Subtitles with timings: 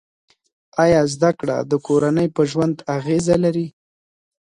[0.83, 3.67] آیا زده کړه د کورنۍ په ژوند اغېزه لري؟